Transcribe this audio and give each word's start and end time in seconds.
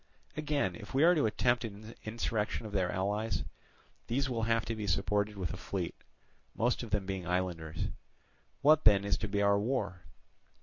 Again, 0.35 0.75
if 0.75 0.95
we 0.95 1.03
are 1.03 1.13
to 1.13 1.27
attempt 1.27 1.63
an 1.63 1.93
insurrection 2.05 2.65
of 2.65 2.71
their 2.71 2.91
allies, 2.91 3.43
these 4.07 4.27
will 4.31 4.41
have 4.49 4.65
to 4.65 4.75
be 4.75 4.87
supported 4.87 5.37
with 5.37 5.53
a 5.53 5.57
fleet, 5.57 5.93
most 6.55 6.81
of 6.81 6.89
them 6.89 7.05
being 7.05 7.27
islanders. 7.27 7.89
What 8.63 8.83
then 8.83 9.05
is 9.05 9.15
to 9.19 9.27
be 9.27 9.43
our 9.43 9.59
war? 9.59 10.01